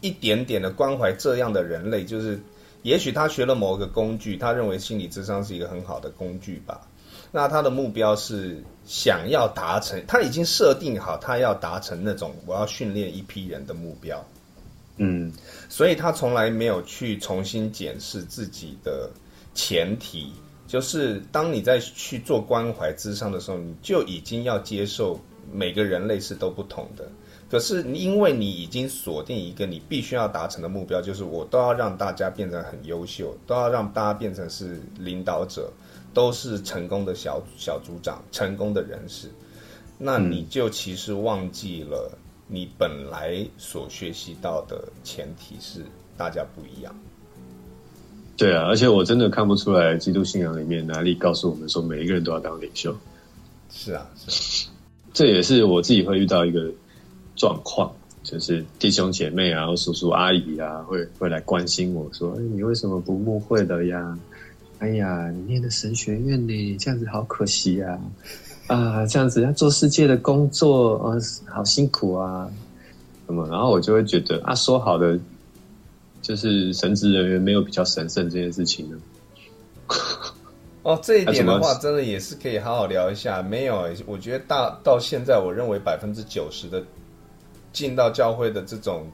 [0.00, 2.38] 一点点的关怀这样的人类，就是。
[2.82, 6.86] 也许他学了某个工具，他认为心理智商是一个很好的工具吧。
[7.32, 14.24] 那他的目标是想要达成，他已经设定好他要达成那种我要训练一批人的目标，
[14.98, 15.32] 嗯
[15.68, 19.10] 所以他从来没有去重新检视自己的
[19.54, 20.32] 前提，
[20.66, 25.18] 就是当你在去做关怀之上的时候，你就已经要接受
[25.52, 27.06] 每个人类是都不同的。
[27.48, 35.72] 可是你因为你已经锁定一个你必须要达成的目标，就是我都要让大家变成很优秀，都要让大家变成是领导者，
[36.16, 39.28] 都是成功的小小组长、成功的人士，
[39.98, 42.10] 那你就其实忘记了
[42.48, 45.82] 你本来所学习到的前提是
[46.16, 46.96] 大家不一样。
[48.34, 52.96] 对啊，而且我真的看不出来基督信仰里面哪里告诉我们说每一个人都要当领袖，
[53.68, 54.72] 是啊，是啊
[55.12, 56.72] 这也是我自己会遇到一个
[57.34, 64.18] 状况，就是弟兄姐妹啊、或叔叔阿姨啊，会会来关心我说：“哎，你为什么不牧会了呀？
[64.78, 67.98] 哎呀，你念的神学院呢，这样子好可惜呀、
[68.66, 69.06] 啊！
[69.06, 72.50] 这样子要做世界的工作，呃，好辛苦啊。”
[73.26, 75.18] 什么，然后我就会觉得啊，说好的
[76.22, 78.96] 就是神职人员没有比较神圣这件事情呢？
[80.82, 83.42] 哦，这一点的话，真的也是可以好好聊一下。
[83.42, 86.84] 没有欸，我觉得大到现在，我认为百分之九十的
[87.72, 89.06] 进到教会的这种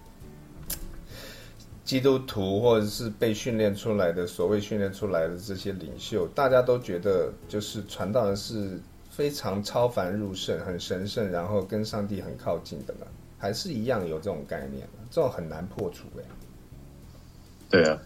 [1.92, 13.04] 基督徒，或者是被训练出来的所谓训练出来的这些领袖，大家都觉得就是传道人是非常超凡入圣、很神圣，然后跟上帝很靠近的呢，
[13.36, 16.24] 还是一样有这种概念，这种很难破除哎。
[17.68, 17.98] 对啊，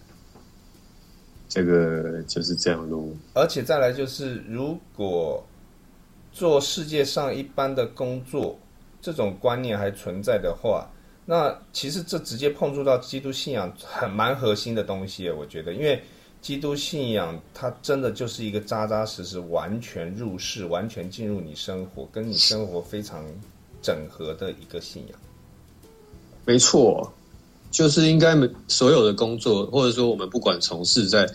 [1.49, 3.17] 这个就是这样路。
[3.35, 5.47] 而且再来就是，如果
[6.33, 8.59] 做世界上一般的工作，
[9.01, 10.91] 这种观念还存在的话，
[11.29, 16.01] 那其实这直接碰触到基督信仰很蛮核心的东西，我觉得，因为
[16.41, 23.25] 基督信仰它真的就是一个扎扎实实、完全入世、完全进入你生活，跟你生活非常
[23.83, 25.19] 整合的一个信仰。
[26.45, 27.13] 没错，
[27.73, 28.37] 就是应该
[28.69, 31.29] 所有的工作，或者说我们不管从事在，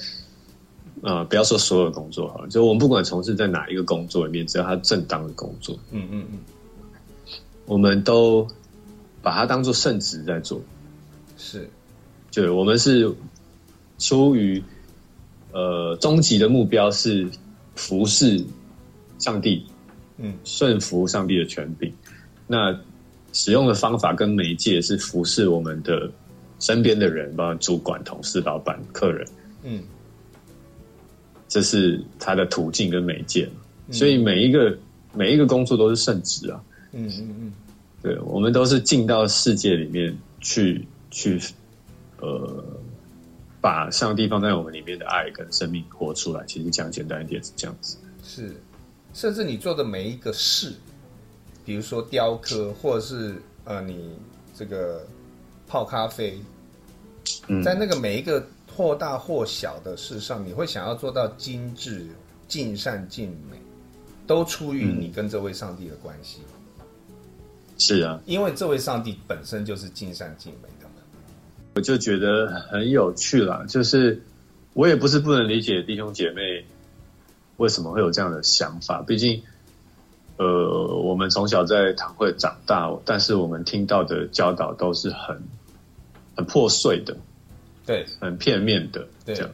[1.02, 6.40] 呃，不要说所有的工作好了，就我们不管从事在哪一个工作里面，只要它正当的工作，嗯嗯嗯，
[7.66, 8.48] 我们都
[9.22, 10.62] 把它当做圣职在做。
[11.38, 11.70] 是
[12.32, 13.14] 对，我们是
[14.00, 14.64] 出于
[15.52, 17.28] 呃终极的目标是
[17.76, 18.44] 服侍
[19.20, 19.66] 上帝，
[20.18, 21.92] 嗯，顺服上帝的权柄。
[22.48, 22.78] 那
[23.34, 26.12] 使用的方法跟媒介是服侍我们的
[26.60, 29.28] 身边的人，包括主管、同事、老板、客人，
[29.64, 29.84] 嗯
[31.48, 33.50] 这是他的途径跟媒介。
[33.92, 34.78] 所以每一个
[35.14, 36.64] 每一个工作都是圣职啊。
[36.94, 37.54] 嗯嗯嗯，
[38.02, 41.40] 对，我们都是进到世界里面去去，
[42.20, 42.64] 呃，
[43.62, 46.44] 把上帝放在我们里面的爱跟生命活出来。
[46.46, 47.98] 其实讲简单一点是这样子。
[48.24, 48.56] 是，
[49.14, 50.74] 甚至你做的每一个事，
[51.64, 53.36] 比如说雕刻，或者是
[53.66, 54.10] 呃你
[54.56, 55.06] 这个
[55.68, 56.40] 泡咖啡，
[57.48, 58.44] 嗯在那个每一个
[58.76, 62.08] 或大或小的事上，你会想要做到精致、
[62.48, 63.58] 尽善尽美，
[64.26, 66.40] 都出于你跟这位上帝的关系，
[67.82, 70.96] 是啊，因为这位上帝本身就是尽善尽美的嘛。
[71.76, 73.66] 我就觉得很有趣啦。
[73.68, 74.22] 就是
[74.74, 76.66] 我也不是不能理解弟兄姐妹
[77.58, 79.42] 为什么会有这样的想法，毕竟。
[80.38, 85.40] 呃，我们从小在堂会长大，但是我们听到的教导都是很
[86.36, 87.16] 很破碎的，
[87.86, 89.52] 对很片面的，对这样。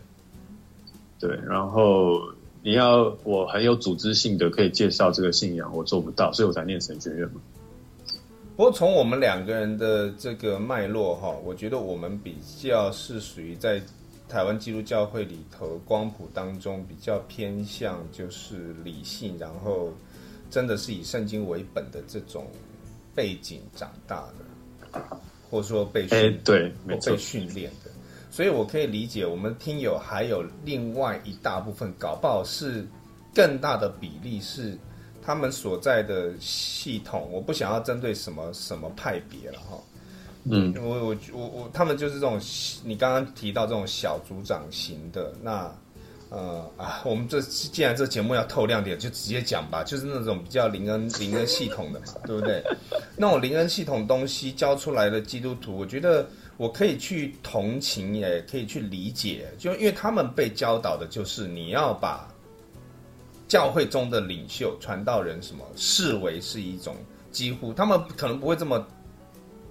[1.19, 2.21] 对，然后
[2.63, 7.41] 你要我很有组织性的可以介绍这个信仰，我做不到，所以我才念神学院嘛。
[8.58, 13.80] 不过从我们两个人的这个脉络哈，我觉得我们比较是属于在
[14.28, 19.93] 台湾基督教会里头光谱当中比较偏向就是理性，然后
[20.50, 22.48] 真的是以圣经为本的这种
[23.13, 24.28] 背景长大
[24.91, 25.00] 的，
[25.52, 27.91] 或者说被训、哎，对，没错被，训练的。
[28.32, 32.84] 所以我可以理解，我们听友还有另外一大部分，搞不好是
[33.36, 34.76] 更大的比例是
[35.27, 37.29] 他们所在的系统。
[37.31, 39.77] 我不想要针对什么什么派别了哈。
[40.45, 42.39] 嗯，我我我我，他们就是这种
[42.85, 45.69] 你刚刚提到这种小组长型的那。
[46.29, 52.61] 呃啊，我们这既然这节目要透亮点，就直接讲吧，就是那种比较灵恩灵恩系统的嘛， 对不对？
[53.15, 62.29] 那种灵恩系统东西教出来的基督徒，我觉得我可以去同情，也可以去理解，就因为他们被教导的就是你要把
[63.47, 66.95] 教会中的领袖、传道人什么视为是一种
[67.31, 68.86] 几乎，他们可能不会这么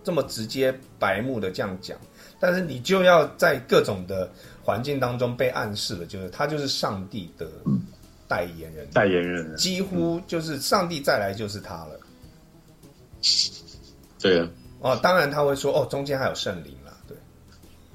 [0.02, 1.98] 这么直接白目的这样讲，
[2.40, 4.30] 但是你就要在各种的
[4.64, 7.48] 环境当中被暗示了，就是他就是上帝的
[8.28, 9.50] 代言人，代言人。
[9.50, 12.00] 了，几乎就是上帝再来就是他了。
[14.20, 14.48] 对啊，
[14.80, 17.16] 哦，当然他会说哦，中间还有圣灵啦，对，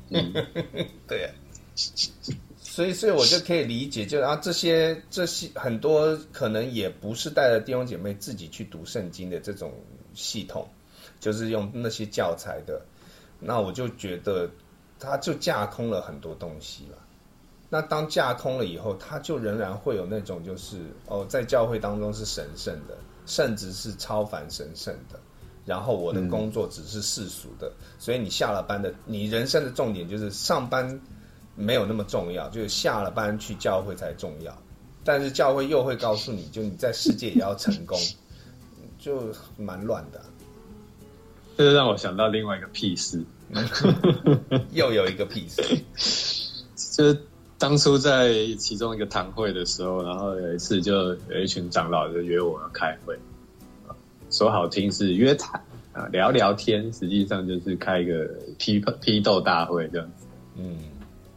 [0.10, 0.34] 嗯，
[1.08, 1.30] 对，
[2.72, 9.74] 所以所以我就可以理解，就啊这些这些很多可能也不是带着弟兄姐妹自己去读圣经的这种
[10.14, 10.66] 系统，
[11.20, 12.82] 就是用那些教材的，
[13.42, 14.50] 那我就觉得
[14.98, 16.98] 他就架空了很多东西了。
[17.70, 25.20] 那当架空了以后，他就仍然会有那种就是哦，在教会当中是神圣的，甚至是超凡神圣的。
[25.66, 30.88] 然后我的工作只是世俗的，所以你下了班的，你人生的重点就是上班
[31.56, 34.58] 没有那么重要，就是下了班去教会才重要。
[35.04, 38.00] 但是教会又会告诉你，就你在世界也要成功，
[39.00, 40.22] 就蛮乱的。
[41.58, 43.24] 这就让我想到另外一个屁事，
[44.72, 46.64] 又有一个屁事，
[46.96, 47.20] 就是
[47.58, 50.94] 当初在其中一个堂会的时候，然后有一次就
[51.30, 53.16] 有一群长老就约我要开会，
[53.88, 53.94] 啊
[54.32, 55.62] 说好听是约谈
[55.94, 58.26] 啊聊聊天，实际上就是开一个
[58.58, 60.26] 批批斗大会这样子。
[60.56, 60.78] 嗯，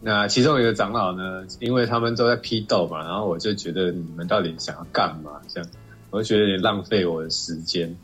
[0.07, 5.41] 那其中有一个长老呢，因为他们都在批斗嘛，然后我就觉得你们到底想要干嘛？
[5.49, 5.71] 这样，
[6.11, 7.97] 我就觉得有点浪费我的时间，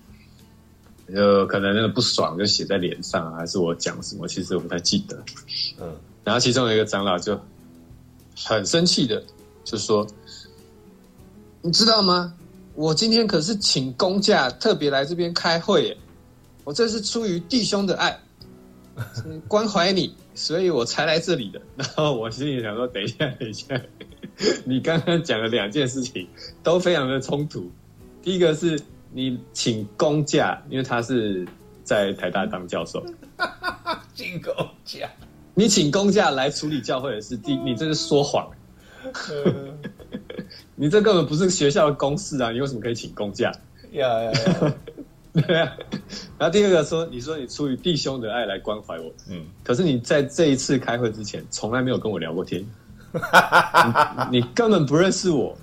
[1.14, 5.22] 就可能那个不爽就写在脸上，还是我讲什么，其实我不太记得。
[5.78, 7.38] 嗯，然后其中有一个长老就
[8.34, 9.22] 很生气的
[9.62, 10.06] 就说
[11.60, 12.32] ：“你知道吗？
[12.74, 15.96] 我今天可是请公假特别来这边开会耶，
[16.64, 18.20] 我这是出于弟兄的爱，嗯
[19.48, 21.60] 关怀你，所以我才来这里的。
[21.76, 23.80] ”然后我心里想说：“等一下，等一下，
[24.64, 26.26] 你刚刚讲的两件事情
[26.62, 27.70] 都非常的冲突。
[28.22, 28.80] 第一个是
[29.12, 31.46] 你请公假，因为他是
[31.82, 33.04] 在台大当教授。”
[34.12, 34.52] 进口
[34.84, 35.08] 价，
[35.54, 38.50] 你请公假来处理教会的事，第你这是说谎，
[40.76, 42.50] 你这根本不是学校的公事啊！
[42.52, 43.50] 你为什么可以请公假？
[43.92, 44.74] 呀呀呀，
[45.32, 45.76] 对啊。
[46.38, 52.64] 然后第二个说，你说你出于弟兄的爱来关怀我，嗯，可是你在这一次开会之前，从来没有跟我聊过天，
[54.30, 55.56] 你你根本不认识我。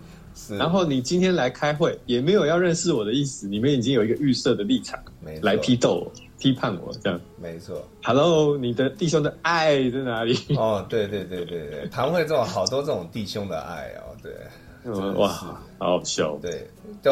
[0.52, 4.98] 然后你今天来开会，也没有要认识我的意思，你们已经有一个预设的立场
[5.42, 7.20] 来批斗我、批判我，这样。
[7.42, 7.84] 没错。
[8.04, 10.38] Hello，你的弟兄的爱在哪里？
[10.56, 16.38] 哦，对对对对对，堂会这种好多这种弟兄的爱哦，对，哇，好好笑。
[16.40, 16.70] 对，
[17.02, 17.12] 都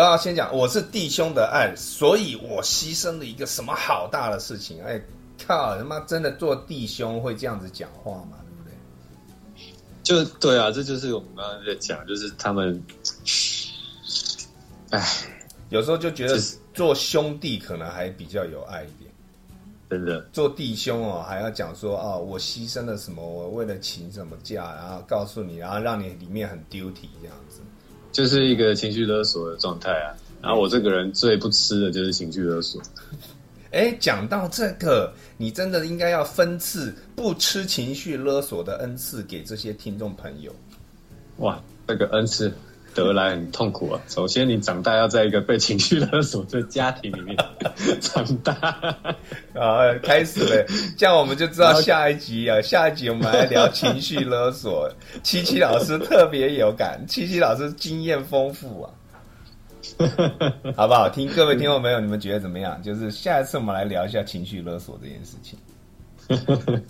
[0.00, 4.82] 都要先讲，我是弟兄的爱，所以我牺牲了一个什么好大的事情？
[4.82, 4.98] 哎，
[5.46, 8.38] 靠，他妈真的做弟兄会这样子讲话吗？
[8.46, 9.74] 对不对？
[10.02, 12.82] 就对啊，这就是我们刚刚在讲，就是他们，
[14.88, 15.06] 哎，
[15.68, 16.40] 有时候就觉得
[16.72, 19.12] 做兄弟可能还比较有爱一点，
[19.90, 27.60] 真的，做弟兄哦还要讲说哦，我牺牲了什么，我为了请什么假，然后告诉你，然后让你里面很 duty 这样子。
[28.12, 30.14] 就是一个情绪勒索的状态啊。
[30.42, 32.80] 然后我这个人最不吃的就是情绪勒索，
[33.72, 40.50] 哎，讲到这个，你真的应该要分次不吃情绪勒索的恩赐给这些听众朋友。
[41.36, 42.50] 哇，这个恩赐
[42.94, 44.00] 得来很痛苦啊。
[44.08, 47.36] 首先，你长大要在一个被情绪勒索的家庭里面
[48.00, 48.52] 长大，
[49.54, 54.90] 啊，开始了，这样我们就知道下一集啊，下一集我们来聊情绪勒索。
[55.22, 58.90] 七七老师特别有感，七七老师经验丰富啊，
[60.76, 61.08] 好不好？
[61.08, 62.82] 听各位听众朋友，你们觉得怎么样？
[62.82, 65.58] 就是下一次我们来聊一下情绪勒索这件事情。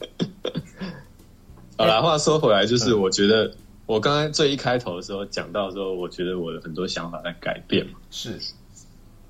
[1.78, 3.50] 好啦，话说回来，就是我觉得
[3.90, 7.94] 我刚才最一开头的时候讲到说，我觉得我的很多想法在改变嘛。
[8.12, 8.38] 是，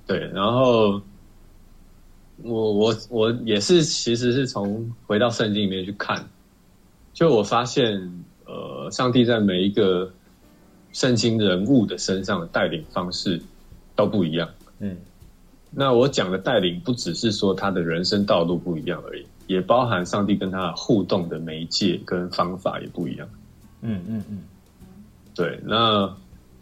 [0.07, 1.01] 对，然后
[2.42, 6.29] 我我我也是，其实是从回到圣经里面去看，
[7.14, 10.12] 就我发现，呃，上帝在每一个
[10.92, 13.40] 圣经人物的身上的带领方式
[13.96, 14.46] 都不一样。
[14.81, 14.94] 嗯
[15.70, 23.27] 那我讲的带领，不只是说他的人生道路不一样而已，也包含上帝跟他互动的媒介跟方法也不一样。
[23.83, 24.42] 嗯嗯嗯，
[25.35, 26.16] 对，那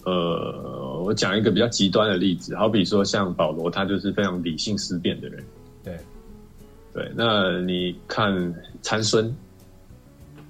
[0.04, 5.44] 呃，我讲一个比较极端的例子，好比说像保罗，他就是非常理性思辨的人。
[5.82, 5.98] 对，
[6.94, 9.34] 对，那你看参孙，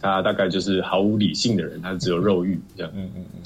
[0.01, 2.93] 他大概就是毫无理性的人，他只有肉欲这样。
[2.95, 3.43] 嗯嗯嗯，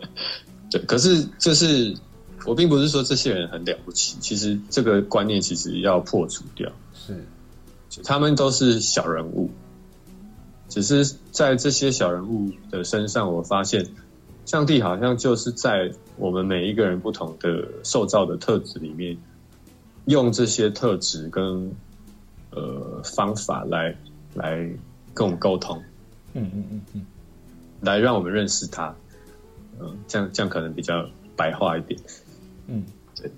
[0.70, 1.94] 对，可是就是
[2.46, 7.22] 我并不是说这些人很了不起，其实这个观念其实要破除掉，是，
[8.04, 9.50] 他们都是小人物，
[10.68, 13.86] 只是在这些小人物的身上，我发现
[14.44, 19.16] 上帝好像就是在我们每一个人不同的受造的特质里面，
[20.06, 21.72] 用这些特质跟
[22.50, 23.96] 呃方法来
[24.34, 24.56] 来
[25.14, 25.82] 跟我们沟通，
[26.34, 27.06] 嗯嗯嗯嗯，
[27.80, 28.94] 来让我们认识他。
[29.78, 31.06] 嗯，这样这样可能比较
[31.36, 32.00] 白话一点。
[32.66, 33.30] 嗯，对，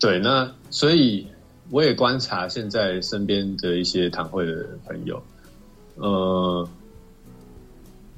[0.00, 1.28] 对，那所以
[1.70, 5.22] 我也观察现在身边的一些堂会的朋友，
[5.96, 6.68] 呃，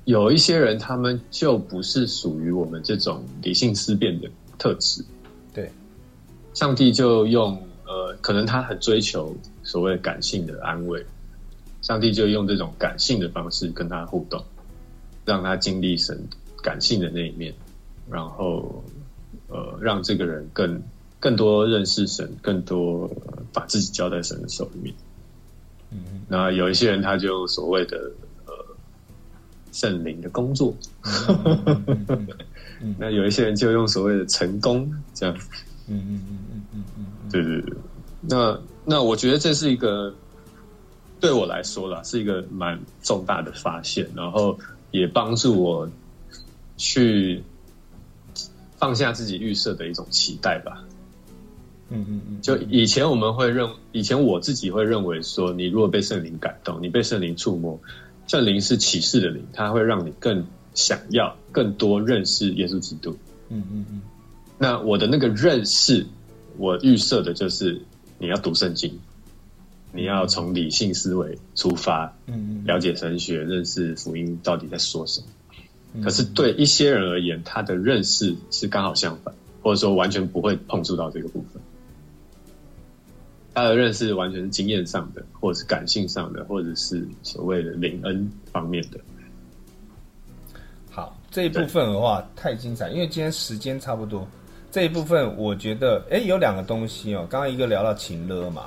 [0.05, 5.05] 有一些人他们就不是属于我们这种理性思辨的特质。
[5.53, 5.71] 对，
[6.55, 11.05] 上帝就用呃，可能他很追求所谓感性的安慰，
[11.83, 14.43] 上帝就用这种感性的方式跟他互动，
[15.25, 16.29] 让他经历神
[16.63, 17.55] 感性的那一面，
[18.11, 18.83] 然后
[19.49, 20.83] 呃，让这个人更
[21.21, 24.95] 更多认识神，更多、呃把自己交在神的手里面。
[25.91, 26.23] 嗯。
[26.29, 27.97] 那有一些人他就所谓的
[28.47, 28.53] 呃
[29.73, 30.77] 圣灵的工作，
[32.81, 35.37] 嗯 那有一些人就用所谓的成功这样。
[35.89, 37.31] 嗯嗯嗯嗯嗯嗯。
[37.31, 37.77] 对对对，
[38.21, 40.15] 那那我觉得这是一个
[41.21, 44.59] 对我来说啦，是一个蛮重大的发现，然后
[44.91, 45.89] 也帮助我
[46.77, 47.43] 去
[48.79, 50.85] 放下自己预设的一种期待吧。
[51.89, 57.81] 嗯嗯嗯，就以前我们会认，以前我自己会认为说，你如果被圣灵感动，你被圣灵触摸，
[58.27, 63.17] 圣灵是启示的灵，它会让你更想要更多认识耶稣基督。
[63.49, 64.03] 嗯嗯嗯
[64.59, 66.07] 那我的那个认识，
[66.57, 67.81] 我预设的就是
[68.19, 68.99] 你要读圣经，
[69.93, 75.27] 你要从理性思维出发，嗯了解神学，认识福音到底在说什么。
[75.95, 79.33] 嗯，可是对一些人而言，他的认识是刚好相反，
[79.63, 81.63] 或者说完全不会碰触到这个部分。
[83.57, 89.01] 他的认识完全是经验上的，或者是感性上的，或者是所谓的灵恩方面的。
[90.91, 94.29] 好，这一部分的话太精彩，因为今天时间差不多。
[94.71, 97.27] 这一部分我觉得，哎，有两个东西哦。
[97.31, 98.67] 刚刚一个聊到情勒嘛，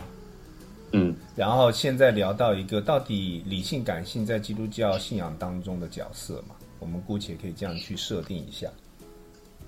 [0.94, 8.68] 嗯，然后现在聊到一个到底理性感性在基督教信仰当中的角色嘛，我们姑且可以这样去设定一下，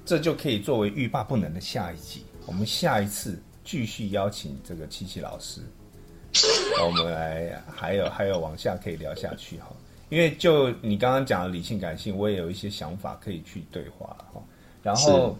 [0.03, 2.25] 这就可以作为欲罢不能的下一集。
[2.47, 5.61] 我们下一次继续邀请这个七七老师，
[6.83, 9.67] 我们来还有还有往下可以聊下去哈。
[10.09, 14.41] 因为就你刚刚讲的理性感性，我也有一些想法可以去对话哈。
[14.83, 15.37] 然后，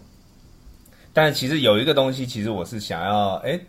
[1.12, 3.60] 但是其实有一个东西，其实我是想要，哎，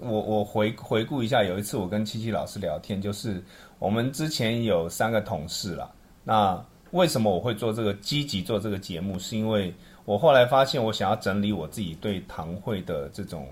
[0.00, 3.40] 我我回回顾一下，有一次我跟七七老师聊天，就是
[3.78, 5.88] 我们之前有三个同事啦。
[6.24, 9.18] 那为什么我会做这个积极做这个节目？
[9.18, 9.72] 是因为
[10.06, 13.46] 我后来发现，我想要整理我自己对堂会的这种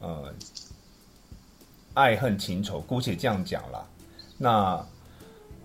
[0.00, 0.34] 呃
[1.94, 3.86] 爱恨情仇，姑且这样讲啦。
[4.36, 4.86] 那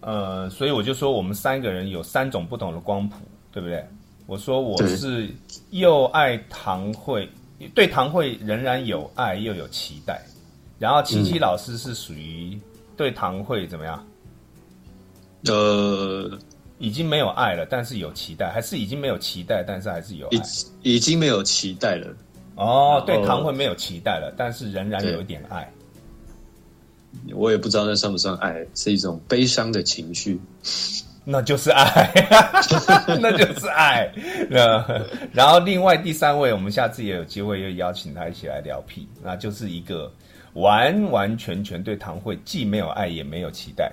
[0.01, 3.17] 呃，所以我就说我们三个人有三种不同的光谱，
[3.51, 3.83] 对不对？
[4.27, 5.29] 我说我是
[5.69, 7.29] 又爱唐慧，
[7.73, 10.21] 对唐慧仍然有爱又有期待，
[10.79, 12.59] 然后七七老师是属于
[12.97, 14.05] 对唐慧怎么样？
[15.47, 16.39] 呃，
[16.79, 20.37] 已经没有爱了，但是有期待，还是已经没有期待，但是还是有爱。
[20.81, 22.11] 已已经没有期待了。
[22.55, 25.69] 哦，对然后堂会没有期待了，但是仍然有一点爱。
[27.33, 30.39] 我也不知道那算不算爱，是一种悲伤的情绪。
[31.23, 32.11] 那就是爱，
[33.19, 34.07] 那就是爱。
[34.51, 40.11] 呃，然后另外第三位，我们下次也有机会又邀请他一起来聊屁，那就是一个
[40.53, 43.91] 完完全全对唐慧既没有爱也没有期待。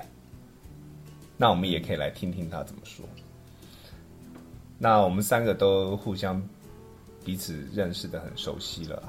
[1.38, 3.04] 那我们也可以来听听他怎么说。
[4.78, 6.42] 那我们三个都互相
[7.24, 9.02] 彼此认识的很熟悉了，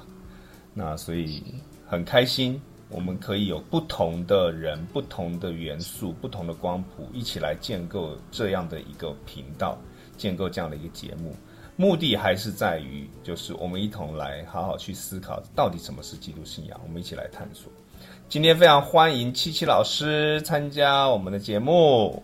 [0.74, 1.43] 那所以
[1.86, 2.61] 很开心。
[2.89, 9.76] 我们可以有不同的人、不同的元素、不同的光谱，一起来建构这样的一个频道，
[10.16, 11.36] 建构这样的一个节目。
[11.76, 17.72] 目的还是在于，就是我们一同来好好去思考，到底什么是基督信仰，我们一起来探索。
[18.30, 22.22] 今天非常欢迎七七老师参加我们的节目。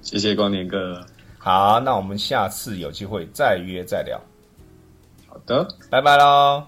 [0.00, 1.04] 谢谢光年哥。
[1.38, 4.20] 好，那我们下次有机会再约再聊。
[5.28, 6.64] 好的，拜拜喽。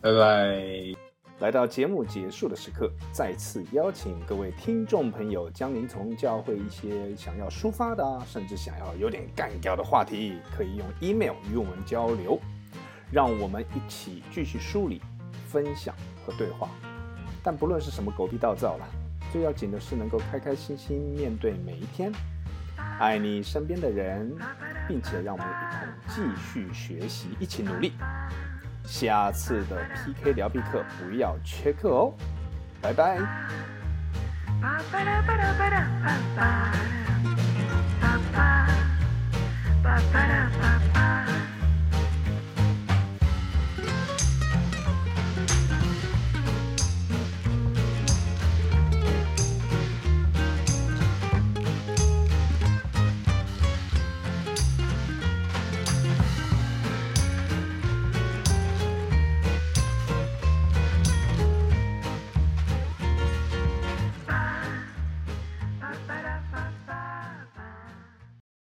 [0.00, 0.96] 拜拜。
[1.40, 12.38] 来到节目结束的时刻，再次邀请各位听众朋友，将您从教会一些想要抒发的，甚至想要有点干掉的话题，可以用 email 与我们交流，
[13.10, 15.00] 让我们一起继续梳理、
[15.48, 16.68] 分享和对话。
[17.42, 18.86] 但不论是什么狗屁倒灶了，
[19.32, 22.12] 最要紧的是能够开开心心面对每一天，
[23.00, 24.30] 爱你身边的人
[24.86, 27.94] 并且让我们一同继续学习一起努力。
[28.84, 32.14] 下次的 pk 聊必课不要缺课哦。
[32.82, 33.18] 拜拜。